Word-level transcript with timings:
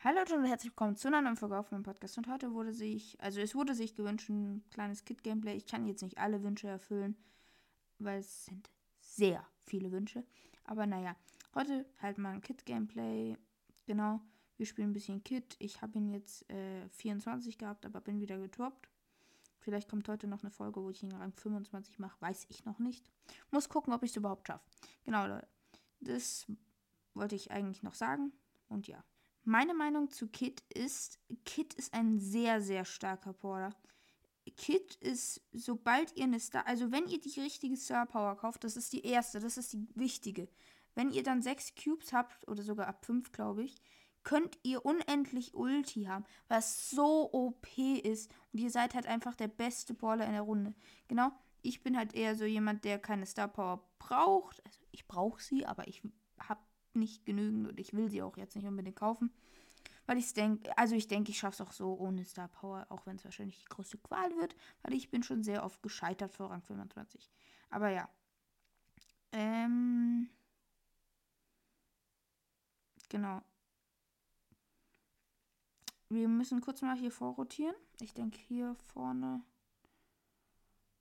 Hallo 0.00 0.18
Leute 0.18 0.34
und 0.34 0.44
herzlich 0.44 0.72
willkommen 0.72 0.96
zu 0.96 1.08
einer 1.08 1.22
neuen 1.22 1.36
Folge 1.36 1.56
auf 1.58 1.70
meinem 1.70 1.82
Podcast. 1.82 2.18
Und 2.18 2.28
heute 2.28 2.52
wurde 2.52 2.74
sich, 2.74 3.18
also 3.20 3.40
es 3.40 3.54
wurde 3.54 3.74
sich 3.74 3.94
gewünscht, 3.94 4.28
ein 4.28 4.62
kleines 4.70 5.04
Kit-Gameplay. 5.04 5.56
Ich 5.56 5.66
kann 5.66 5.86
jetzt 5.86 6.02
nicht 6.02 6.18
alle 6.18 6.42
Wünsche 6.42 6.68
erfüllen, 6.68 7.16
weil 7.98 8.20
es 8.20 8.44
sind 8.44 8.68
sehr 9.00 9.46
viele 9.64 9.90
Wünsche. 9.92 10.24
Aber 10.64 10.86
naja, 10.86 11.16
heute 11.54 11.86
halt 12.02 12.18
mal 12.18 12.34
ein 12.34 12.42
Kit-Gameplay. 12.42 13.38
Genau, 13.86 14.20
wir 14.58 14.66
spielen 14.66 14.90
ein 14.90 14.94
bisschen 14.94 15.24
Kit. 15.24 15.56
Ich 15.58 15.80
habe 15.80 15.96
ihn 15.98 16.10
jetzt 16.10 16.48
äh, 16.50 16.86
24 16.90 17.56
gehabt, 17.56 17.86
aber 17.86 18.02
bin 18.02 18.20
wieder 18.20 18.38
getoppt. 18.38 18.90
Vielleicht 19.66 19.88
kommt 19.88 20.06
heute 20.06 20.28
noch 20.28 20.44
eine 20.44 20.52
Folge, 20.52 20.80
wo 20.80 20.90
ich 20.90 21.02
ihn 21.02 21.10
Rang 21.10 21.32
25 21.32 21.98
mache. 21.98 22.16
Weiß 22.20 22.46
ich 22.50 22.64
noch 22.64 22.78
nicht. 22.78 23.10
Muss 23.50 23.68
gucken, 23.68 23.92
ob 23.92 24.04
ich 24.04 24.10
es 24.10 24.16
überhaupt 24.16 24.46
schaffe. 24.46 24.64
Genau, 25.04 25.26
Leute. 25.26 25.48
Das 25.98 26.46
wollte 27.14 27.34
ich 27.34 27.50
eigentlich 27.50 27.82
noch 27.82 27.94
sagen. 27.94 28.30
Und 28.68 28.86
ja. 28.86 29.02
Meine 29.42 29.74
Meinung 29.74 30.08
zu 30.08 30.28
Kit 30.28 30.62
ist, 30.72 31.18
Kit 31.44 31.74
ist 31.74 31.92
ein 31.94 32.20
sehr, 32.20 32.60
sehr 32.60 32.84
starker 32.84 33.32
Porter. 33.32 33.74
Kit 34.56 34.94
ist, 35.00 35.42
sobald 35.52 36.16
ihr 36.16 36.24
eine 36.24 36.38
Star, 36.38 36.64
also 36.68 36.92
wenn 36.92 37.08
ihr 37.08 37.20
die 37.20 37.40
richtige 37.40 37.76
Star 37.76 38.06
Power 38.06 38.36
kauft, 38.36 38.62
das 38.62 38.76
ist 38.76 38.92
die 38.92 39.04
erste, 39.04 39.40
das 39.40 39.56
ist 39.56 39.72
die 39.72 39.88
wichtige. 39.96 40.48
Wenn 40.94 41.10
ihr 41.10 41.24
dann 41.24 41.42
sechs 41.42 41.74
Cubes 41.74 42.12
habt, 42.12 42.46
oder 42.46 42.62
sogar 42.62 42.86
ab 42.86 43.04
fünf, 43.04 43.32
glaube 43.32 43.64
ich, 43.64 43.82
könnt 44.26 44.58
ihr 44.64 44.84
unendlich 44.84 45.54
Ulti 45.54 46.06
haben, 46.06 46.24
was 46.48 46.90
so 46.90 47.32
OP 47.32 47.78
ist. 47.78 48.28
Und 48.52 48.58
ihr 48.58 48.70
seid 48.70 48.96
halt 48.96 49.06
einfach 49.06 49.36
der 49.36 49.46
beste 49.46 49.94
Brawler 49.94 50.26
in 50.26 50.32
der 50.32 50.42
Runde. 50.42 50.74
Genau, 51.06 51.30
ich 51.62 51.84
bin 51.84 51.96
halt 51.96 52.12
eher 52.12 52.34
so 52.34 52.44
jemand, 52.44 52.84
der 52.84 52.98
keine 52.98 53.24
Star 53.24 53.46
Power 53.46 53.88
braucht. 54.00 54.66
Also 54.66 54.80
ich 54.90 55.06
brauche 55.06 55.40
sie, 55.40 55.64
aber 55.64 55.86
ich 55.86 56.02
habe 56.40 56.60
nicht 56.92 57.24
genügend 57.24 57.68
und 57.68 57.78
ich 57.78 57.92
will 57.92 58.10
sie 58.10 58.20
auch 58.20 58.36
jetzt 58.36 58.56
nicht 58.56 58.66
unbedingt 58.66 58.96
kaufen. 58.96 59.30
Weil 60.06 60.18
ich 60.18 60.34
denke, 60.34 60.76
also 60.76 60.96
ich 60.96 61.06
denke, 61.06 61.30
ich 61.30 61.38
schaffe 61.38 61.62
es 61.62 61.68
auch 61.68 61.72
so 61.72 61.94
ohne 61.94 62.24
Star 62.24 62.48
Power, 62.48 62.84
auch 62.88 63.06
wenn 63.06 63.16
es 63.16 63.24
wahrscheinlich 63.24 63.60
die 63.60 63.68
größte 63.68 63.98
Qual 63.98 64.36
wird, 64.36 64.56
weil 64.82 64.94
ich 64.94 65.08
bin 65.08 65.22
schon 65.22 65.44
sehr 65.44 65.64
oft 65.64 65.80
gescheitert 65.84 66.32
vor 66.32 66.50
Rang 66.50 66.62
25. 66.62 67.30
Aber 67.70 67.90
ja. 67.90 68.08
Ähm. 69.30 70.30
Genau. 73.08 73.40
Wir 76.08 76.28
müssen 76.28 76.60
kurz 76.60 76.82
mal 76.82 76.96
hier 76.96 77.10
vorrotieren. 77.10 77.74
Ich 78.00 78.14
denke, 78.14 78.38
hier 78.38 78.76
vorne 78.92 79.42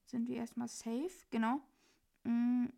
sind 0.05 0.27
wir 0.27 0.37
erstmal 0.37 0.67
safe. 0.67 1.11
Genau. 1.29 1.61
Mhm. 2.23 2.71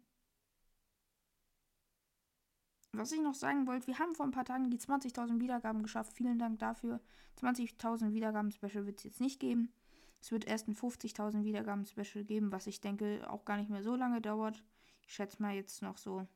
Was 2.91 3.11
ich 3.11 3.21
noch 3.21 3.35
sagen 3.35 3.67
wollte, 3.67 3.87
wir 3.87 3.99
haben 3.99 4.15
vor 4.15 4.25
ein 4.25 4.31
paar 4.31 4.45
Tagen 4.45 4.71
die 4.71 4.79
20.000 4.79 5.39
Wiedergaben 5.39 5.83
geschafft. 5.83 6.13
Vielen 6.13 6.39
Dank 6.39 6.59
dafür. 6.59 6.99
20.000 7.39 8.13
Wiedergaben-Special 8.13 8.85
wird 8.85 8.97
es 8.97 9.03
jetzt 9.03 9.21
nicht 9.21 9.39
geben. 9.39 9.71
Es 10.19 10.31
wird 10.31 10.45
erst 10.45 10.67
ein 10.67 10.75
50.000 10.75 11.43
Wiedergaben-Special 11.43 12.25
geben, 12.25 12.51
was 12.51 12.65
ich 12.65 12.81
denke 12.81 13.29
auch 13.29 13.45
gar 13.45 13.57
nicht 13.57 13.69
mehr 13.69 13.83
so 13.83 13.95
lange 13.95 14.19
dauert. 14.19 14.63
Ich 15.05 15.13
schätze 15.13 15.41
mal 15.41 15.53
jetzt 15.53 15.81
noch 15.81 15.97
so 15.97 16.27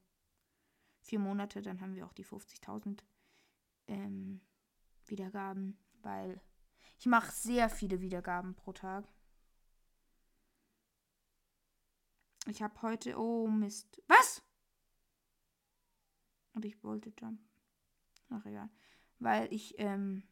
vier 1.01 1.19
Monate, 1.19 1.61
dann 1.61 1.81
haben 1.81 1.95
wir 1.95 2.05
auch 2.05 2.13
die 2.13 2.25
50.000 2.25 2.99
ähm, 3.87 4.39
Wiedergaben, 5.11 5.77
weil 6.01 6.41
ich 6.97 7.05
mache 7.05 7.31
sehr 7.31 7.69
viele 7.69 8.01
Wiedergaben 8.01 8.55
pro 8.55 8.73
Tag. 8.73 9.07
Ich 12.47 12.61
habe 12.61 12.81
heute, 12.81 13.19
oh 13.19 13.47
Mist, 13.47 14.01
was? 14.07 14.41
Und 16.53 16.65
ich 16.65 16.83
wollte 16.83 17.13
jumpen. 17.19 17.47
Ach 18.29 18.45
egal. 18.45 18.69
Weil 19.19 19.53
ich 19.53 19.77
ähm, 19.77 20.23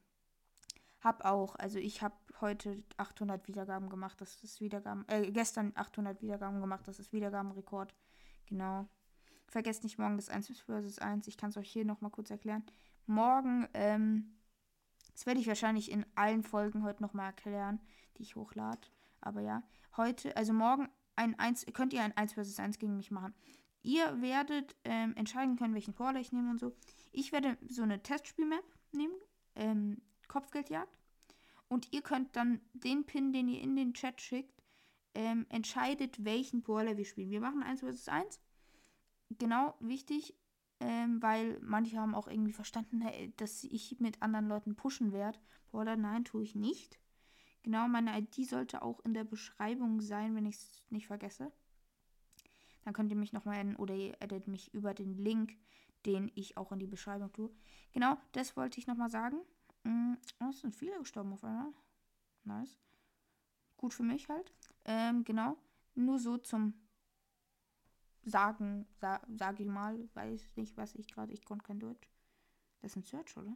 habe 1.01 1.25
auch, 1.25 1.55
also 1.55 1.77
ich 1.77 2.01
habe 2.01 2.15
heute 2.41 2.83
800 2.97 3.47
Wiedergaben 3.47 3.89
gemacht. 3.89 4.19
Das 4.21 4.43
ist 4.43 4.61
Wiedergaben, 4.61 5.07
äh, 5.07 5.31
gestern 5.31 5.71
800 5.75 6.21
Wiedergaben 6.21 6.61
gemacht. 6.61 6.87
Das 6.87 6.99
ist 6.99 7.13
Wiedergabenrekord. 7.13 7.93
Genau. 8.47 8.87
Vergesst 9.47 9.83
nicht 9.83 9.97
morgen 9.97 10.17
das 10.17 10.29
1 10.29 10.61
versus 10.61 10.99
1. 10.99 11.27
Ich 11.27 11.37
kann 11.37 11.49
es 11.49 11.57
euch 11.57 11.71
hier 11.71 11.85
nochmal 11.85 12.11
kurz 12.11 12.29
erklären. 12.29 12.63
Morgen, 13.05 13.67
ähm, 13.73 14.38
das 15.13 15.25
werde 15.25 15.39
ich 15.39 15.47
wahrscheinlich 15.47 15.91
in 15.91 16.05
allen 16.15 16.43
Folgen 16.43 16.83
heute 16.83 17.01
nochmal 17.01 17.27
erklären, 17.27 17.79
die 18.17 18.23
ich 18.23 18.35
hochlade. 18.35 18.87
Aber 19.21 19.41
ja, 19.41 19.63
heute, 19.97 20.35
also 20.37 20.53
morgen 20.53 20.89
ein 21.15 21.37
1, 21.37 21.65
könnt 21.73 21.93
ihr 21.93 22.01
ein 22.01 22.15
1 22.15 22.33
versus 22.33 22.59
1 22.59 22.79
gegen 22.79 22.95
mich 22.95 23.11
machen. 23.11 23.33
Ihr 23.81 24.21
werdet 24.21 24.75
ähm, 24.83 25.15
entscheiden 25.15 25.55
können, 25.55 25.73
welchen 25.73 25.93
Brawler 25.93 26.19
ich 26.19 26.31
nehme 26.31 26.49
und 26.49 26.59
so. 26.59 26.75
Ich 27.11 27.31
werde 27.31 27.57
so 27.67 27.83
eine 27.83 28.01
Testspielmap 28.01 28.63
nehmen, 28.91 29.15
ähm, 29.55 30.01
Kopfgeldjagd. 30.27 30.97
Und 31.67 31.93
ihr 31.93 32.01
könnt 32.01 32.35
dann 32.35 32.61
den 32.73 33.05
Pin, 33.05 33.31
den 33.31 33.47
ihr 33.47 33.61
in 33.61 33.75
den 33.75 33.93
Chat 33.93 34.21
schickt, 34.21 34.63
ähm, 35.13 35.45
entscheidet, 35.49 36.23
welchen 36.23 36.61
Brawler 36.61 36.97
wir 36.97 37.05
spielen. 37.05 37.31
Wir 37.31 37.41
machen 37.41 37.63
1 37.63 37.81
vs 37.81 38.09
1. 38.09 38.39
Genau, 39.37 39.75
wichtig, 39.79 40.35
ähm, 40.79 41.21
weil 41.21 41.59
manche 41.61 41.97
haben 41.97 42.15
auch 42.15 42.27
irgendwie 42.27 42.53
verstanden, 42.53 43.03
dass 43.37 43.63
ich 43.63 43.99
mit 43.99 44.21
anderen 44.21 44.47
Leuten 44.47 44.75
pushen 44.75 45.11
werde. 45.11 45.39
Brawler, 45.71 45.95
nein, 45.95 46.23
tue 46.23 46.43
ich 46.43 46.55
nicht. 46.55 46.99
Genau, 47.63 47.87
meine 47.87 48.17
ID 48.17 48.47
sollte 48.47 48.81
auch 48.81 48.99
in 49.01 49.13
der 49.13 49.25
Beschreibung 49.25 50.01
sein, 50.01 50.35
wenn 50.35 50.45
ich 50.45 50.55
es 50.55 50.83
nicht 50.89 51.07
vergesse. 51.07 51.51
Dann 52.83 52.93
könnt 52.93 53.11
ihr 53.11 53.17
mich 53.17 53.33
nochmal 53.33 53.59
adden 53.59 53.75
oder 53.75 53.93
ihr 53.93 54.15
addet 54.21 54.47
mich 54.47 54.73
über 54.73 54.93
den 54.93 55.17
Link, 55.17 55.57
den 56.05 56.31
ich 56.35 56.57
auch 56.57 56.71
in 56.71 56.79
die 56.79 56.87
Beschreibung 56.87 57.31
tue. 57.33 57.51
Genau, 57.91 58.17
das 58.31 58.55
wollte 58.55 58.79
ich 58.79 58.87
nochmal 58.87 59.09
sagen. 59.09 59.37
Mm, 59.83 60.13
oh, 60.39 60.49
es 60.49 60.61
sind 60.61 60.75
viele 60.75 60.97
gestorben 60.97 61.33
auf 61.33 61.43
einmal. 61.43 61.73
Nice. 62.45 62.77
Gut 63.75 63.93
für 63.93 64.03
mich 64.03 64.29
halt. 64.29 64.53
Ähm, 64.85 65.23
genau. 65.25 65.57
Nur 65.95 66.19
so 66.19 66.37
zum 66.37 66.73
Sagen, 68.23 68.87
sa 68.99 69.21
sage 69.37 69.63
ich 69.63 69.69
mal. 69.69 70.09
Weiß 70.13 70.55
nicht, 70.55 70.77
was 70.77 70.95
ich 70.95 71.07
gerade. 71.07 71.33
Ich 71.33 71.45
konnte 71.45 71.65
kein 71.65 71.79
Deutsch. 71.79 72.09
Das 72.81 72.91
ist 72.91 72.97
ein 72.97 73.03
Search, 73.03 73.35
oder? 73.37 73.55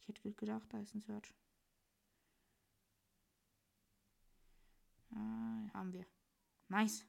Ich 0.00 0.08
hätte 0.08 0.32
gedacht, 0.32 0.72
da 0.72 0.80
ist 0.80 0.94
ein 0.94 1.00
Search. 1.00 1.34
Ah, 5.14 5.72
haben 5.74 5.92
wir. 5.92 6.06
Nice. 6.68 7.06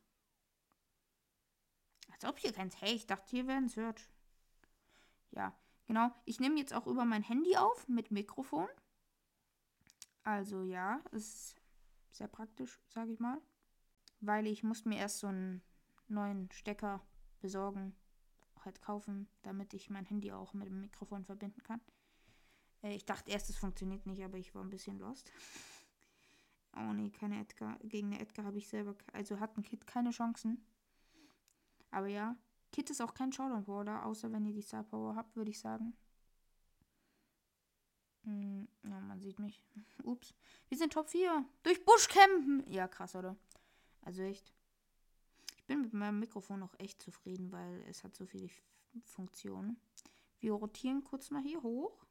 Als 2.12 2.26
ob 2.26 2.38
hier 2.38 2.54
kein. 2.54 2.70
Hey, 2.70 2.94
ich 2.94 3.08
dachte, 3.08 3.30
hier 3.30 3.48
wäre 3.48 3.58
ein 3.58 3.70
Search. 3.70 4.08
Ja, 5.32 5.58
genau. 5.86 6.12
Ich 6.26 6.40
nehme 6.40 6.60
jetzt 6.60 6.74
auch 6.74 6.86
über 6.88 7.06
mein 7.06 7.24
Handy 7.24 7.58
auf 7.58 7.88
mit 7.88 8.12
Mikrofon. 8.12 8.68
Also 10.24 10.64
ja, 10.64 11.02
ist 11.12 11.56
sehr 12.12 12.28
praktisch, 12.28 12.80
sage 12.88 13.12
ich 13.12 13.20
mal. 13.20 13.42
Weil 14.26 14.48
ich 14.48 14.64
muss 14.64 14.86
mir 14.86 14.98
erst 14.98 15.20
so 15.20 15.28
einen 15.28 15.62
neuen 16.08 16.50
Stecker 16.52 17.02
besorgen, 17.42 17.94
halt 18.64 18.82
kaufen, 18.82 19.28
damit 19.42 19.74
ich 19.74 19.90
mein 19.90 20.06
Handy 20.06 20.32
auch 20.32 20.54
mit 20.54 20.68
dem 20.68 20.80
Mikrofon 20.80 21.26
verbinden 21.26 21.62
kann. 21.64 21.82
Äh, 22.84 22.96
ich 22.96 23.06
dachte 23.06 23.30
erst, 23.30 23.50
es 23.50 23.58
funktioniert 23.58 24.06
nicht, 24.06 24.24
aber 24.24 24.38
ich 24.38 24.56
war 24.56 24.64
ein 24.64 24.70
bisschen 24.70 24.98
lost. 24.98 25.30
Oh 26.78 26.94
nee, 26.94 27.10
keine 27.10 27.42
Edgar. 27.42 27.78
Gegen 27.84 28.14
eine 28.14 28.22
Edgar 28.22 28.46
habe 28.46 28.58
ich 28.58 28.70
selber. 28.70 28.96
Also 29.12 29.42
hat 29.42 29.58
ein 29.58 29.64
Kit 29.64 29.86
keine 29.86 30.12
Chancen. 30.12 30.66
Aber 31.92 32.08
ja. 32.08 32.38
Kit 32.72 32.90
ist 32.90 33.02
auch 33.02 33.14
kein 33.14 33.34
Showdown 33.34 33.66
Brawler, 33.66 34.06
außer 34.06 34.32
wenn 34.32 34.46
ihr 34.46 34.54
die 34.54 34.62
Star 34.62 34.84
Power 34.84 35.16
habt, 35.18 35.36
würde 35.36 35.52
ich 35.52 35.60
sagen. 35.60 35.94
Hm, 38.24 38.70
ja, 38.84 39.02
man 39.02 39.20
sieht 39.20 39.38
mich. 39.38 39.62
Ups. 40.04 40.34
Wir 40.70 40.78
sind 40.78 40.94
Top 40.94 41.10
4. 41.10 41.46
Durch 41.64 41.84
Busch 41.84 42.08
campen. 42.08 42.64
Ja, 42.72 42.88
krass, 42.88 43.16
oder? 43.16 43.36
Also 44.04 44.22
echt. 44.22 44.54
Ich 45.58 45.66
bin 45.66 45.82
mit 45.82 45.94
meinem 45.94 46.20
Mikrofon 46.20 46.60
noch 46.60 46.78
echt 46.80 47.02
zufrieden, 47.02 47.52
weil 47.52 47.82
es 47.88 48.04
hat 48.04 48.16
so 48.16 48.26
viele 48.26 48.50
Funktionen. 49.06 49.80
Wir 50.40 50.54
rotieren 50.54 51.04
kurz 51.04 51.32
mal 51.32 51.42
hier 51.42 51.64
hoch. 51.64 52.06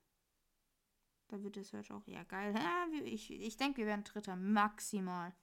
Da 1.29 1.43
wird 1.43 1.57
der 1.57 1.65
Search 1.65 1.93
auch. 1.93 2.07
Ja, 2.07 2.25
geil. 2.25 2.55
Ja, 2.57 2.87
ich 3.05 3.31
ich 3.31 3.57
denke, 3.57 3.79
wir 3.79 3.87
werden 3.87 4.05
Dritter. 4.05 4.37
Maximal. 4.37 5.35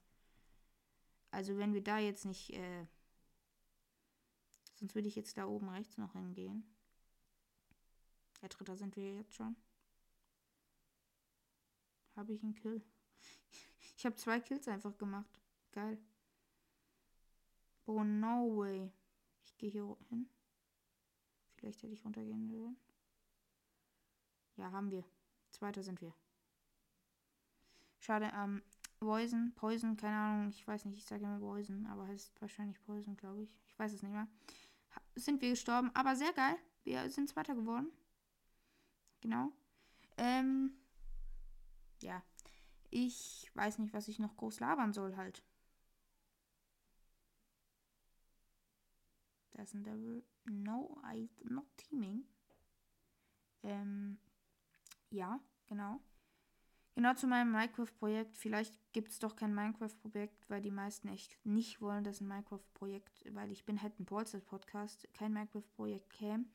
Also, 1.31 1.57
wenn 1.57 1.73
wir 1.73 1.83
da 1.83 1.99
jetzt 1.99 2.25
nicht. 2.25 2.51
Äh, 2.53 2.87
sonst 4.75 4.95
würde 4.95 5.07
ich 5.07 5.15
jetzt 5.15 5.37
da 5.37 5.45
oben 5.45 5.69
rechts 5.69 5.97
noch 5.97 6.13
hingehen. 6.13 6.63
Der 8.41 8.49
Dritter 8.49 8.75
sind 8.75 8.95
wir 8.95 9.15
jetzt 9.15 9.35
schon. 9.35 9.55
Habe 12.15 12.33
ich 12.33 12.43
einen 12.43 12.55
Kill? 12.55 12.81
Ich 13.97 14.05
habe 14.05 14.15
zwei 14.15 14.39
Kills 14.39 14.65
einfach 14.69 14.97
gemacht. 14.97 15.41
Geil. 15.71 15.97
Oh, 17.89 18.03
no 18.03 18.55
way. 18.55 18.91
Ich 19.43 19.57
gehe 19.57 19.71
hier 19.71 19.97
hin. 20.09 20.29
Vielleicht 21.55 21.81
hätte 21.81 21.91
ich 21.91 22.05
runtergehen 22.05 22.47
sollen. 22.47 22.77
Ja, 24.57 24.71
haben 24.71 24.91
wir. 24.91 25.03
Zweiter 25.49 25.81
sind 25.81 25.99
wir. 25.99 26.13
Schade, 27.97 28.31
ähm, 28.35 28.61
Poison, 28.99 29.53
Poison, 29.55 29.97
keine 29.97 30.17
Ahnung, 30.17 30.49
ich 30.49 30.67
weiß 30.67 30.85
nicht, 30.85 30.99
ich 30.99 31.05
sage 31.05 31.23
immer 31.23 31.39
Poison, 31.39 31.87
aber 31.87 32.05
heißt 32.05 32.39
wahrscheinlich 32.39 32.79
Poison, 32.83 33.17
glaube 33.17 33.41
ich. 33.41 33.57
Ich 33.65 33.79
weiß 33.79 33.91
es 33.91 34.03
nicht 34.03 34.11
mehr. 34.11 34.27
Sind 35.15 35.41
wir 35.41 35.49
gestorben, 35.49 35.89
aber 35.95 36.15
sehr 36.15 36.33
geil. 36.33 36.57
Wir 36.83 37.09
sind 37.09 37.27
Zweiter 37.27 37.55
geworden. 37.55 37.91
Genau. 39.21 39.51
Ähm, 40.17 40.73
ja. 42.03 42.21
Ich 42.91 43.49
weiß 43.55 43.79
nicht, 43.79 43.95
was 43.95 44.09
ich 44.09 44.19
noch 44.19 44.37
groß 44.37 44.59
labern 44.59 44.93
soll, 44.93 45.17
halt. 45.17 45.41
Das 49.59 49.71
sind 49.71 49.85
Devil. 49.85 50.23
No, 50.45 51.01
I 51.05 51.29
not 51.43 51.65
teaming. 51.75 52.23
Ähm, 53.61 54.17
ja, 55.09 55.41
genau. 55.67 55.99
Genau 56.95 57.13
zu 57.13 57.27
meinem 57.27 57.51
Minecraft-Projekt. 57.51 58.37
Vielleicht 58.37 58.73
gibt 58.93 59.11
es 59.11 59.19
doch 59.19 59.35
kein 59.35 59.53
Minecraft-Projekt, 59.53 60.49
weil 60.49 60.61
die 60.61 60.71
meisten 60.71 61.09
echt 61.09 61.37
nicht 61.45 61.81
wollen, 61.81 62.05
dass 62.05 62.21
ein 62.21 62.29
Minecraft-Projekt, 62.29 63.25
weil 63.33 63.51
ich 63.51 63.65
bin 63.65 63.81
halt 63.81 63.99
ein 63.99 64.05
Ballset-Podcast, 64.05 65.09
kein 65.13 65.33
Minecraft-Projekt 65.33 66.09
käme. 66.13 66.45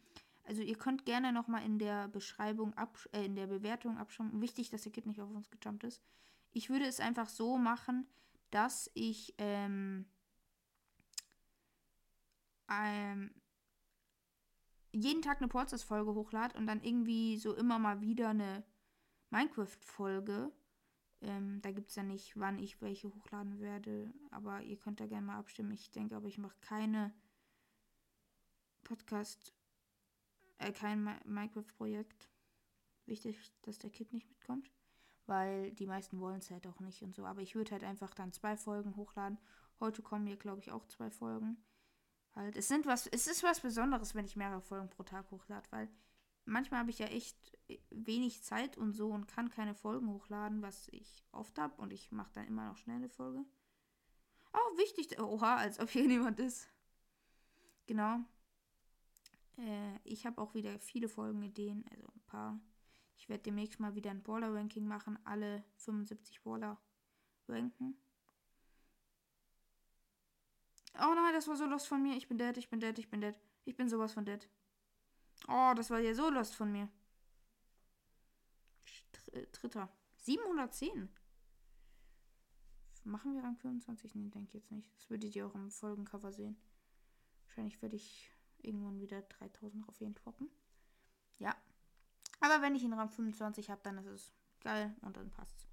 Also 0.44 0.62
ihr 0.62 0.76
könnt 0.78 1.04
gerne 1.04 1.30
nochmal 1.30 1.62
in 1.66 1.78
der 1.78 2.08
Beschreibung, 2.08 2.72
äh, 3.12 3.26
in 3.26 3.36
der 3.36 3.48
Bewertung 3.48 3.98
abschauen. 3.98 4.40
Wichtig, 4.40 4.70
dass 4.70 4.82
der 4.82 4.92
Kid 4.92 5.04
nicht 5.04 5.20
auf 5.20 5.30
uns 5.30 5.50
gejumpt 5.50 5.84
ist. 5.84 6.02
Ich 6.52 6.70
würde 6.70 6.86
es 6.86 7.00
einfach 7.00 7.28
so 7.28 7.58
machen, 7.58 8.06
dass 8.50 8.90
ich 8.94 9.34
ähm, 9.36 10.06
ähm, 12.70 13.30
jeden 14.92 15.22
Tag 15.22 15.38
eine 15.38 15.48
Polsters-Folge 15.48 16.14
hochlade 16.14 16.56
und 16.56 16.66
dann 16.66 16.82
irgendwie 16.82 17.36
so 17.36 17.54
immer 17.54 17.78
mal 17.78 18.00
wieder 18.00 18.30
eine 18.30 18.64
Minecraft-Folge. 19.30 20.52
Ähm, 21.20 21.60
da 21.62 21.72
gibt 21.72 21.90
es 21.90 21.96
ja 21.96 22.02
nicht, 22.02 22.38
wann 22.38 22.58
ich 22.58 22.80
welche 22.80 23.08
hochladen 23.08 23.60
werde, 23.60 24.12
aber 24.30 24.62
ihr 24.62 24.76
könnt 24.76 25.00
da 25.00 25.06
gerne 25.06 25.26
mal 25.26 25.38
abstimmen. 25.38 25.72
Ich 25.72 25.90
denke 25.90 26.14
aber, 26.16 26.28
ich 26.28 26.38
mache 26.38 26.56
keine 26.60 27.12
Podcast, 28.84 29.54
äh, 30.58 30.72
kein 30.72 31.02
Minecraft-Projekt. 31.24 32.28
Wichtig, 33.06 33.36
dass 33.62 33.78
der 33.78 33.90
Kid 33.90 34.12
nicht 34.12 34.28
mitkommt, 34.28 34.70
weil 35.26 35.72
die 35.72 35.86
meisten 35.86 36.20
wollen 36.20 36.38
es 36.38 36.50
halt 36.50 36.66
auch 36.66 36.80
nicht 36.80 37.02
und 37.02 37.14
so. 37.14 37.24
Aber 37.24 37.42
ich 37.42 37.54
würde 37.54 37.72
halt 37.72 37.84
einfach 37.84 38.14
dann 38.14 38.32
zwei 38.32 38.56
Folgen 38.56 38.96
hochladen. 38.96 39.38
Heute 39.80 40.02
kommen 40.02 40.24
mir, 40.24 40.36
glaube 40.36 40.60
ich, 40.60 40.70
auch 40.70 40.86
zwei 40.86 41.10
Folgen. 41.10 41.56
Halt, 42.34 42.56
es 42.56 42.68
sind 42.68 42.86
was, 42.86 43.06
es 43.06 43.26
ist 43.26 43.42
was 43.42 43.60
Besonderes, 43.60 44.14
wenn 44.14 44.24
ich 44.24 44.36
mehrere 44.36 44.60
Folgen 44.60 44.90
pro 44.90 45.04
Tag 45.04 45.30
hochlade, 45.30 45.66
weil 45.70 45.88
manchmal 46.44 46.80
habe 46.80 46.90
ich 46.90 46.98
ja 46.98 47.06
echt 47.06 47.36
wenig 47.90 48.42
Zeit 48.42 48.76
und 48.76 48.92
so 48.92 49.10
und 49.10 49.28
kann 49.28 49.50
keine 49.50 49.74
Folgen 49.74 50.08
hochladen, 50.08 50.62
was 50.62 50.88
ich 50.88 51.24
oft 51.32 51.58
habe 51.58 51.80
und 51.80 51.92
ich 51.92 52.10
mache 52.10 52.32
dann 52.32 52.46
immer 52.46 52.66
noch 52.66 52.76
schnell 52.76 52.96
eine 52.96 53.08
Folge. 53.08 53.44
Auch 54.52 54.78
wichtig, 54.78 55.20
oha, 55.20 55.56
als 55.56 55.78
ob 55.78 55.90
hier 55.90 56.06
niemand 56.08 56.40
ist. 56.40 56.68
Genau. 57.86 58.20
Äh, 59.58 59.98
ich 60.04 60.26
habe 60.26 60.40
auch 60.40 60.54
wieder 60.54 60.78
viele 60.78 61.08
Folgenideen, 61.08 61.84
also 61.90 62.06
ein 62.08 62.22
paar. 62.26 62.60
Ich 63.16 63.28
werde 63.28 63.44
demnächst 63.44 63.78
mal 63.78 63.94
wieder 63.94 64.10
ein 64.10 64.22
Baller-Ranking 64.22 64.86
machen, 64.86 65.18
alle 65.24 65.64
75 65.76 66.42
Baller 66.42 66.78
ranken. 67.48 67.96
Oh 70.96 71.12
nein, 71.14 71.23
das 71.34 71.48
war 71.48 71.56
so 71.56 71.66
lost 71.66 71.88
von 71.88 72.02
mir. 72.02 72.16
Ich 72.16 72.28
bin 72.28 72.38
dead, 72.38 72.56
ich 72.56 72.68
bin 72.68 72.80
dead, 72.80 72.98
ich 72.98 73.08
bin 73.08 73.20
dead. 73.20 73.34
Ich 73.64 73.76
bin 73.76 73.88
sowas 73.88 74.12
von 74.12 74.24
dead. 74.24 74.48
Oh, 75.48 75.72
das 75.76 75.90
war 75.90 75.98
ja 75.98 76.14
so 76.14 76.30
lost 76.30 76.54
von 76.54 76.70
mir. 76.72 76.88
Dritter. 79.52 79.88
710. 80.16 81.08
Machen 83.04 83.34
wir 83.34 83.42
Rang 83.42 83.56
25? 83.56 84.14
Nee, 84.14 84.30
denke 84.30 84.56
jetzt 84.56 84.70
nicht. 84.70 84.94
Das 84.96 85.10
würdet 85.10 85.34
ihr 85.34 85.46
auch 85.46 85.54
im 85.54 85.70
Folgencover 85.70 86.32
sehen. 86.32 86.56
Wahrscheinlich 87.44 87.82
werde 87.82 87.96
ich 87.96 88.30
irgendwann 88.58 89.00
wieder 89.00 89.20
3000 89.22 89.86
auf 89.88 90.00
jeden 90.00 90.14
droppen. 90.14 90.48
Ja. 91.38 91.54
Aber 92.40 92.62
wenn 92.62 92.74
ich 92.74 92.82
ihn 92.82 92.94
Rang 92.94 93.10
25 93.10 93.70
habe, 93.70 93.82
dann 93.82 93.98
ist 93.98 94.06
es 94.06 94.32
geil 94.60 94.96
und 95.02 95.16
dann 95.16 95.30
passt's. 95.30 95.68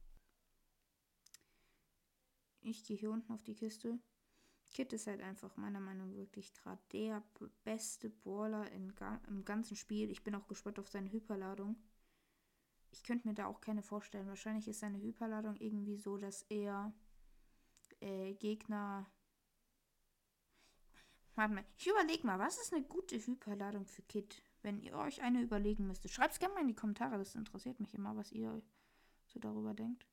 Ich 2.61 2.83
gehe 2.83 2.97
hier 2.97 3.11
unten 3.11 3.31
auf 3.31 3.43
die 3.43 3.55
Kiste. 3.55 3.97
Kit 4.71 4.93
ist 4.93 5.07
halt 5.07 5.21
einfach 5.21 5.55
meiner 5.57 5.79
Meinung 5.79 6.09
nach 6.09 6.17
wirklich 6.17 6.53
gerade 6.53 6.81
der 6.93 7.23
beste 7.63 8.09
Brawler 8.09 8.71
in, 8.71 8.93
im 9.27 9.43
ganzen 9.43 9.75
Spiel. 9.75 10.09
Ich 10.09 10.23
bin 10.23 10.33
auch 10.33 10.47
gespannt 10.47 10.79
auf 10.79 10.87
seine 10.87 11.11
Hyperladung. 11.11 11.75
Ich 12.91 13.03
könnte 13.03 13.27
mir 13.27 13.33
da 13.33 13.47
auch 13.47 13.61
keine 13.61 13.83
vorstellen. 13.83 14.27
Wahrscheinlich 14.27 14.67
ist 14.67 14.79
seine 14.79 15.01
Hyperladung 15.01 15.57
irgendwie 15.57 15.97
so, 15.97 16.17
dass 16.17 16.43
er 16.43 16.93
äh, 17.99 18.33
Gegner. 18.33 19.09
Warte 21.35 21.53
mal, 21.53 21.65
ich 21.77 21.87
überlege 21.87 22.25
mal, 22.25 22.39
was 22.39 22.57
ist 22.57 22.73
eine 22.73 22.83
gute 22.83 23.17
Hyperladung 23.17 23.85
für 23.85 24.01
Kit? 24.03 24.41
Wenn 24.61 24.81
ihr 24.81 24.95
euch 24.95 25.21
eine 25.21 25.41
überlegen 25.41 25.87
müsstet. 25.87 26.11
Schreibt 26.11 26.33
es 26.33 26.39
gerne 26.39 26.53
mal 26.53 26.61
in 26.61 26.67
die 26.67 26.75
Kommentare, 26.75 27.17
das 27.17 27.35
interessiert 27.35 27.79
mich 27.79 27.93
immer, 27.93 28.15
was 28.15 28.31
ihr 28.31 28.61
so 29.25 29.39
darüber 29.39 29.73
denkt. 29.73 30.05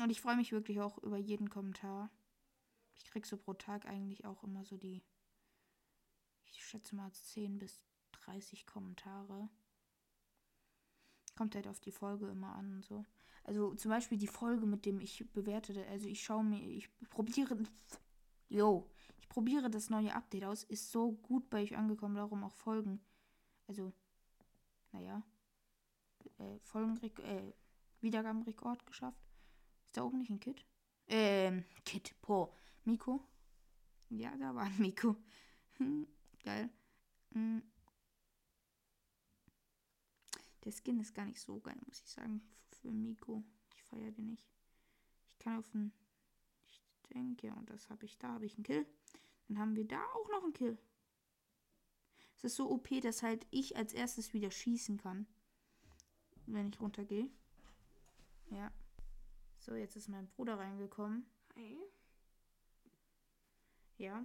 Und 0.00 0.10
ich 0.10 0.20
freue 0.20 0.36
mich 0.36 0.52
wirklich 0.52 0.80
auch 0.80 0.98
über 0.98 1.18
jeden 1.18 1.50
Kommentar. 1.50 2.10
Ich 2.98 3.04
krieg 3.06 3.26
so 3.26 3.36
pro 3.36 3.54
Tag 3.54 3.86
eigentlich 3.86 4.24
auch 4.24 4.42
immer 4.42 4.64
so 4.64 4.76
die, 4.76 5.02
ich 6.44 6.64
schätze 6.64 6.94
mal 6.94 7.10
10 7.12 7.58
bis 7.58 7.80
30 8.12 8.66
Kommentare. 8.66 9.48
Kommt 11.36 11.54
halt 11.54 11.68
auf 11.68 11.80
die 11.80 11.92
Folge 11.92 12.28
immer 12.28 12.54
an 12.54 12.72
und 12.72 12.84
so. 12.84 13.04
Also 13.44 13.74
zum 13.74 13.90
Beispiel 13.90 14.18
die 14.18 14.26
Folge, 14.26 14.66
mit 14.66 14.84
dem 14.84 15.00
ich 15.00 15.24
bewertete. 15.32 15.86
Also 15.86 16.08
ich 16.08 16.22
schaue 16.22 16.44
mir, 16.44 16.60
ich 16.60 16.90
probiere, 17.08 17.56
yo, 18.48 18.90
ich 19.16 19.28
probiere 19.28 19.70
das 19.70 19.88
neue 19.88 20.14
Update 20.14 20.44
aus. 20.44 20.64
Ist 20.64 20.90
so 20.90 21.12
gut 21.12 21.48
bei 21.48 21.62
euch 21.62 21.76
angekommen, 21.76 22.16
darum 22.16 22.44
auch 22.44 22.52
Folgen. 22.52 23.00
Also, 23.66 23.92
naja, 24.92 25.22
äh, 26.38 26.58
Folgen, 26.60 26.98
äh, 27.02 27.52
Wiedergabenrekord 28.00 28.84
geschafft. 28.86 29.28
Ist 29.86 29.96
da 29.96 30.02
oben 30.02 30.18
nicht 30.18 30.30
ein 30.30 30.40
Kit? 30.40 30.64
Ähm, 31.06 31.64
Kit, 31.84 32.14
po. 32.20 32.52
Miko? 32.88 33.22
Ja, 34.08 34.34
da 34.38 34.54
war 34.54 34.64
ein 34.64 34.78
Miko. 34.78 35.14
geil. 36.42 36.70
Hm. 37.32 37.62
Der 40.64 40.72
Skin 40.72 40.98
ist 40.98 41.14
gar 41.14 41.26
nicht 41.26 41.38
so 41.38 41.60
geil, 41.60 41.76
muss 41.86 42.00
ich 42.00 42.10
sagen, 42.10 42.40
für 42.80 42.90
Miko. 42.90 43.44
Ich 43.74 43.82
feiere 43.84 44.10
den 44.12 44.28
nicht. 44.28 44.42
Ich 45.32 45.38
kann 45.38 45.58
auf 45.58 45.68
den. 45.68 45.92
Ich 46.66 46.82
denke, 47.12 47.52
und 47.52 47.68
das 47.68 47.90
habe 47.90 48.06
ich 48.06 48.16
da, 48.16 48.28
habe 48.32 48.46
ich 48.46 48.54
einen 48.54 48.64
Kill. 48.64 48.86
Dann 49.48 49.58
haben 49.58 49.76
wir 49.76 49.86
da 49.86 50.02
auch 50.14 50.28
noch 50.30 50.44
einen 50.44 50.54
Kill. 50.54 50.78
Es 52.36 52.44
ist 52.44 52.56
so 52.56 52.70
OP, 52.70 52.88
dass 53.02 53.22
halt 53.22 53.46
ich 53.50 53.76
als 53.76 53.92
erstes 53.92 54.32
wieder 54.32 54.50
schießen 54.50 54.96
kann. 54.96 55.26
Wenn 56.46 56.68
ich 56.68 56.80
runtergehe. 56.80 57.28
Ja. 58.50 58.72
So, 59.58 59.74
jetzt 59.74 59.96
ist 59.96 60.08
mein 60.08 60.26
Bruder 60.28 60.58
reingekommen. 60.58 61.26
Hi. 61.54 61.78
Ja. 64.08 64.24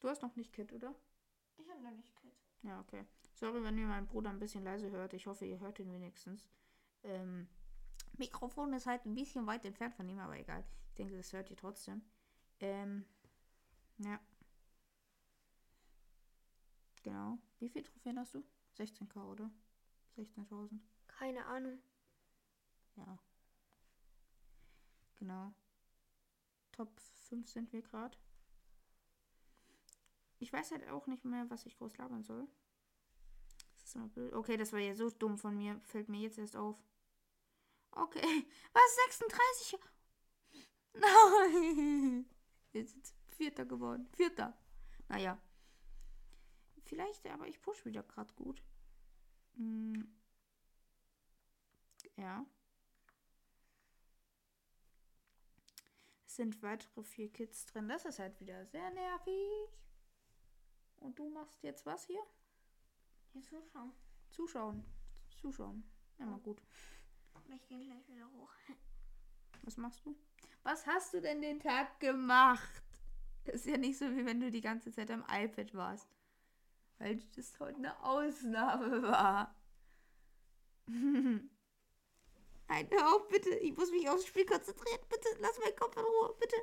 Du 0.00 0.08
hast 0.08 0.22
noch 0.22 0.34
nicht 0.34 0.52
Kit, 0.52 0.72
oder? 0.72 0.92
Ich 1.58 1.70
habe 1.70 1.80
noch 1.80 1.92
nicht 1.92 2.14
Kit. 2.16 2.32
Ja, 2.62 2.80
okay. 2.80 3.06
Sorry, 3.34 3.62
wenn 3.62 3.78
ihr 3.78 3.86
meinen 3.86 4.08
Bruder 4.08 4.30
ein 4.30 4.40
bisschen 4.40 4.64
leise 4.64 4.90
hört. 4.90 5.12
Ich 5.12 5.28
hoffe, 5.28 5.46
ihr 5.46 5.60
hört 5.60 5.78
ihn 5.78 5.92
wenigstens. 5.92 6.48
Ähm, 7.04 7.46
Mikrofon 8.18 8.72
ist 8.72 8.86
halt 8.86 9.06
ein 9.06 9.14
bisschen 9.14 9.46
weit 9.46 9.64
entfernt 9.64 9.94
von 9.94 10.08
ihm, 10.08 10.18
aber 10.18 10.36
egal. 10.36 10.64
Ich 10.88 10.94
denke, 10.96 11.16
das 11.16 11.32
hört 11.32 11.50
ihr 11.50 11.56
trotzdem. 11.56 12.02
Ähm, 12.58 13.04
ja. 13.98 14.18
Genau. 17.04 17.38
Wie 17.60 17.68
viele 17.68 17.84
Trophäen 17.84 18.18
hast 18.18 18.34
du? 18.34 18.42
16k, 18.76 19.22
oder? 19.22 19.52
16.000. 20.16 20.80
Keine 21.06 21.46
Ahnung. 21.46 21.78
Ja. 22.96 23.18
Genau. 25.14 25.54
Top 26.72 26.98
5 27.28 27.48
sind 27.48 27.72
wir 27.72 27.82
gerade. 27.82 28.18
Ich 30.38 30.52
weiß 30.52 30.72
halt 30.72 30.88
auch 30.88 31.06
nicht 31.06 31.24
mehr, 31.24 31.48
was 31.48 31.66
ich 31.66 31.76
groß 31.78 31.96
labern 31.96 32.22
soll. 32.22 32.46
Das 33.74 33.84
ist 33.84 33.94
immer 33.94 34.08
blöd. 34.08 34.32
Okay, 34.34 34.56
das 34.56 34.72
war 34.72 34.80
ja 34.80 34.94
so 34.94 35.10
dumm 35.10 35.38
von 35.38 35.56
mir. 35.56 35.80
Fällt 35.84 36.08
mir 36.08 36.20
jetzt 36.20 36.38
erst 36.38 36.56
auf. 36.56 36.82
Okay. 37.92 38.20
Was? 38.72 38.96
36? 39.18 39.78
Nein. 40.94 42.26
Jetzt 42.72 42.96
ist 42.96 43.14
Vierter 43.28 43.64
geworden. 43.64 44.06
Vierter. 44.14 44.56
Naja. 45.08 45.38
Vielleicht, 46.84 47.26
aber 47.26 47.48
ich 47.48 47.60
push 47.60 47.84
wieder 47.84 48.02
gerade 48.02 48.32
gut. 48.34 48.62
Hm. 49.56 50.06
Ja. 52.16 52.46
Es 56.26 56.36
sind 56.36 56.62
weitere 56.62 57.02
vier 57.02 57.32
Kids 57.32 57.64
drin. 57.66 57.88
Das 57.88 58.04
ist 58.04 58.18
halt 58.18 58.38
wieder 58.40 58.66
sehr 58.66 58.90
nervig. 58.90 59.85
Und 61.00 61.18
du 61.18 61.28
machst 61.30 61.62
jetzt 61.62 61.86
was 61.86 62.04
hier? 62.06 62.22
Hier 63.32 63.42
zuschauen. 63.42 63.92
Zuschauen. 64.30 64.84
Zuschauen. 65.40 65.84
Ja, 66.18 66.26
mal 66.26 66.40
gut. 66.40 66.62
Ich 67.54 67.68
gehe 67.68 67.84
gleich 67.84 68.08
wieder 68.08 68.30
hoch. 68.32 68.50
Was 69.62 69.76
machst 69.76 70.04
du? 70.04 70.16
Was 70.62 70.86
hast 70.86 71.14
du 71.14 71.20
denn 71.20 71.40
den 71.40 71.60
Tag 71.60 72.00
gemacht? 72.00 72.82
Ist 73.44 73.66
ja 73.66 73.76
nicht 73.76 73.98
so, 73.98 74.10
wie 74.16 74.26
wenn 74.26 74.40
du 74.40 74.50
die 74.50 74.60
ganze 74.60 74.90
Zeit 74.90 75.10
am 75.10 75.24
iPad 75.30 75.74
warst. 75.74 76.08
Weil 76.98 77.20
das 77.36 77.58
heute 77.60 77.76
eine 77.76 78.02
Ausnahme 78.02 79.02
war. 79.02 79.54
Nein, 80.86 81.50
hör 82.90 83.14
auf, 83.14 83.28
bitte. 83.28 83.50
Ich 83.56 83.76
muss 83.76 83.90
mich 83.90 84.08
aufs 84.08 84.26
Spiel 84.26 84.46
konzentrieren. 84.46 85.00
Bitte, 85.08 85.28
lass 85.38 85.58
meinen 85.58 85.76
Kopf 85.76 85.96
in 85.96 86.02
Ruhe, 86.02 86.34
bitte. 86.40 86.56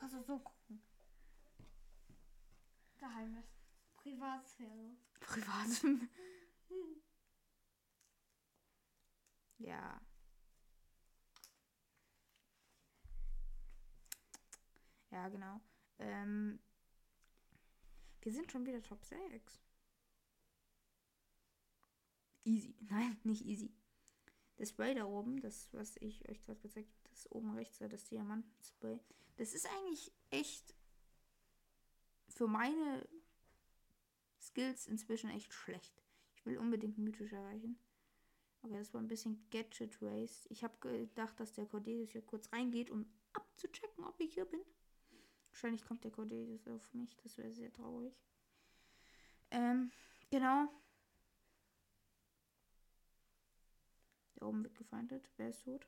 Du 0.00 0.22
so. 0.22 0.40
Geheimnis. 3.00 3.46
Privatsphäre. 3.96 4.96
Privat. 5.20 5.82
ja. 9.58 10.00
Ja, 15.10 15.28
genau. 15.28 15.60
Ähm, 15.98 16.60
wir 18.20 18.32
sind 18.32 18.52
schon 18.52 18.66
wieder 18.66 18.82
Top 18.82 19.04
6. 19.04 19.60
Easy. 22.44 22.76
Nein, 22.80 23.18
nicht 23.24 23.44
easy. 23.44 23.74
Das 24.56 24.70
Spray 24.70 24.94
da 24.94 25.04
oben, 25.06 25.40
das, 25.40 25.72
was 25.72 25.96
ich 25.96 26.28
euch 26.28 26.42
gerade 26.42 26.60
gezeigt 26.60 26.92
habe, 26.92 27.08
das 27.10 27.30
oben 27.32 27.54
rechts, 27.54 27.78
das 27.78 28.04
Diamantenspray, 28.04 29.00
das 29.36 29.54
ist 29.54 29.66
eigentlich 29.66 30.12
echt 30.30 30.74
für 32.32 32.46
meine 32.46 33.06
Skills 34.40 34.86
inzwischen 34.86 35.30
echt 35.30 35.52
schlecht. 35.52 36.02
Ich 36.34 36.46
will 36.46 36.58
unbedingt 36.58 36.98
mythisch 36.98 37.32
erreichen. 37.32 37.78
Okay, 38.62 38.78
das 38.78 38.92
war 38.92 39.00
ein 39.00 39.08
bisschen 39.08 39.46
Gadget 39.50 40.00
Race. 40.02 40.46
Ich 40.50 40.64
habe 40.64 40.76
gedacht, 40.80 41.38
dass 41.40 41.52
der 41.52 41.66
Cordelius 41.66 42.10
hier 42.10 42.22
kurz 42.22 42.52
reingeht, 42.52 42.90
um 42.90 43.06
abzuchecken, 43.32 44.04
ob 44.04 44.20
ich 44.20 44.34
hier 44.34 44.44
bin. 44.44 44.60
Wahrscheinlich 45.50 45.84
kommt 45.84 46.04
der 46.04 46.10
Cordelius 46.10 46.66
auf 46.68 46.92
mich. 46.94 47.16
Das 47.18 47.38
wäre 47.38 47.52
sehr 47.52 47.72
traurig. 47.72 48.14
Ähm, 49.50 49.90
genau. 50.30 50.68
Da 54.36 54.46
oben 54.46 54.62
wird 54.62 54.76
gefeindet. 54.76 55.28
Wer 55.36 55.50
ist 55.50 55.64
tot? 55.64 55.86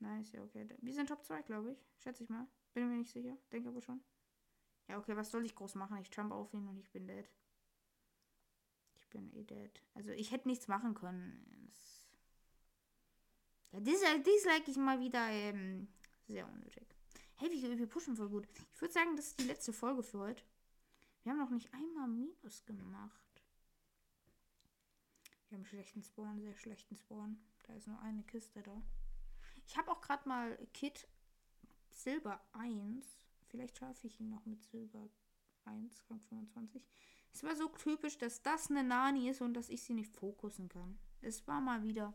Nice, 0.00 0.32
ja, 0.32 0.42
okay. 0.42 0.68
Wir 0.80 0.94
sind 0.94 1.08
Top 1.08 1.24
2, 1.24 1.42
glaube 1.42 1.72
ich. 1.72 1.86
Schätze 1.98 2.24
ich 2.24 2.28
mal. 2.28 2.46
Bin 2.74 2.88
mir 2.88 2.96
nicht 2.96 3.12
sicher. 3.12 3.36
Denke 3.52 3.68
aber 3.68 3.80
schon. 3.80 4.02
Ja, 4.88 4.98
okay, 4.98 5.16
was 5.16 5.30
soll 5.30 5.44
ich 5.44 5.54
groß 5.54 5.74
machen? 5.76 5.96
Ich 5.98 6.14
jump 6.14 6.32
auf 6.32 6.52
ihn 6.52 6.66
und 6.68 6.78
ich 6.78 6.90
bin 6.90 7.06
dead. 7.06 7.28
Ich 8.96 9.08
bin 9.08 9.32
eh 9.34 9.44
dead. 9.44 9.82
Also 9.94 10.10
ich 10.10 10.30
hätte 10.30 10.48
nichts 10.48 10.68
machen 10.68 10.94
können. 10.94 11.46
Das 11.66 12.02
ja, 13.72 13.80
dies, 13.80 14.00
dies 14.24 14.44
like 14.44 14.68
ich 14.68 14.76
mal 14.76 15.00
wieder 15.00 15.28
ähm, 15.30 15.88
sehr 16.28 16.46
unnötig. 16.46 16.86
Hey, 17.36 17.50
wir, 17.50 17.78
wir 17.78 17.86
pushen 17.86 18.16
voll 18.16 18.28
gut. 18.28 18.46
Ich 18.74 18.80
würde 18.80 18.92
sagen, 18.92 19.16
das 19.16 19.28
ist 19.28 19.40
die 19.40 19.46
letzte 19.46 19.72
Folge 19.72 20.02
für 20.02 20.18
heute. 20.18 20.42
Wir 21.22 21.32
haben 21.32 21.38
noch 21.38 21.50
nicht 21.50 21.72
einmal 21.72 22.08
Minus 22.08 22.64
gemacht. 22.66 23.42
Wir 25.48 25.58
haben 25.58 25.64
schlechten 25.64 26.02
Spawn, 26.02 26.40
sehr 26.40 26.54
schlechten 26.56 26.96
Spawn. 26.96 27.38
Da 27.64 27.74
ist 27.74 27.86
nur 27.86 28.00
eine 28.00 28.22
Kiste 28.24 28.62
da. 28.62 28.82
Ich 29.66 29.76
habe 29.76 29.90
auch 29.90 30.00
gerade 30.00 30.28
mal 30.28 30.58
Kit 30.74 31.08
Silber 31.90 32.40
1. 32.52 33.21
Vielleicht 33.52 33.76
schaffe 33.76 34.06
ich 34.06 34.18
ihn 34.18 34.30
noch 34.30 34.46
mit 34.46 34.62
Silber 34.62 35.10
1, 35.66 36.04
Rang 36.08 36.22
25. 36.22 36.82
Es 37.34 37.42
war 37.42 37.54
so 37.54 37.68
typisch, 37.68 38.16
dass 38.16 38.42
das 38.42 38.70
eine 38.70 38.82
Nani 38.82 39.28
ist 39.28 39.42
und 39.42 39.52
dass 39.52 39.68
ich 39.68 39.82
sie 39.82 39.92
nicht 39.92 40.10
fokussen 40.10 40.70
kann. 40.70 40.98
Es 41.20 41.46
war 41.46 41.60
mal 41.60 41.82
wieder. 41.82 42.14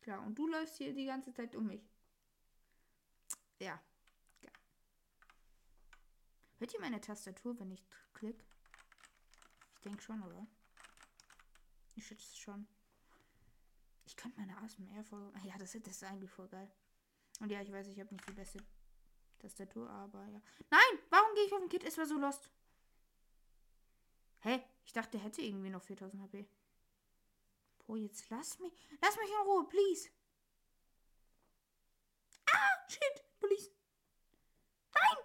Klar, 0.00 0.24
und 0.24 0.38
du 0.38 0.46
läufst 0.46 0.76
hier 0.76 0.94
die 0.94 1.06
ganze 1.06 1.32
Zeit 1.32 1.56
um 1.56 1.66
mich. 1.66 1.90
Ja. 3.58 3.82
ja. 4.42 4.50
Hört 6.58 6.72
ihr 6.74 6.80
meine 6.80 7.00
Tastatur, 7.00 7.58
wenn 7.58 7.72
ich 7.72 7.84
klick? 8.14 8.46
Ich 9.74 9.80
denke 9.80 10.02
schon, 10.02 10.22
oder? 10.22 10.46
Ich 11.96 12.06
schätze 12.06 12.36
schon. 12.36 12.68
Ich 14.04 14.16
könnte 14.16 14.38
meine 14.38 14.56
ASMR-Folge. 14.58 15.36
Ja, 15.42 15.58
das, 15.58 15.72
das 15.72 15.88
ist 15.88 16.04
eigentlich 16.04 16.30
voll 16.30 16.46
geil. 16.46 16.70
Und 17.40 17.50
ja, 17.50 17.60
ich 17.60 17.72
weiß, 17.72 17.88
ich 17.88 17.98
habe 17.98 18.14
nicht 18.14 18.28
die 18.28 18.32
beste 18.32 18.60
Tastatur, 19.38 19.88
aber 19.90 20.26
ja. 20.26 20.40
Nein! 20.70 20.98
Warum 21.10 21.34
gehe 21.34 21.44
ich 21.44 21.52
auf 21.52 21.60
den 21.60 21.68
Kit? 21.68 21.84
Es 21.84 21.98
war 21.98 22.06
so 22.06 22.16
lost. 22.16 22.50
Hä? 24.40 24.62
Ich 24.84 24.92
dachte, 24.92 25.12
der 25.12 25.20
hätte 25.20 25.42
irgendwie 25.42 25.70
noch 25.70 25.82
4000 25.82 26.22
HP. 26.22 26.46
Boah, 27.86 27.96
jetzt 27.96 28.28
lass 28.30 28.58
mich. 28.58 28.72
Lass 29.02 29.16
mich 29.16 29.28
in 29.28 29.46
Ruhe, 29.46 29.66
please. 29.68 30.08
Ah, 32.50 32.88
shit. 32.88 33.24
Police. 33.40 33.70
Nein! 34.94 35.24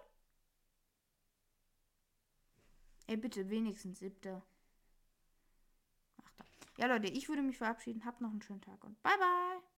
Ey, 3.06 3.16
bitte, 3.16 3.48
wenigstens 3.48 3.98
siebter. 4.00 4.42
Achter. 6.22 6.44
Ja, 6.78 6.86
Leute, 6.86 7.08
ich 7.08 7.28
würde 7.28 7.42
mich 7.42 7.58
verabschieden. 7.58 8.04
Habt 8.04 8.20
noch 8.20 8.30
einen 8.30 8.42
schönen 8.42 8.60
Tag 8.60 8.82
und 8.84 9.02
bye 9.02 9.18
bye. 9.18 9.62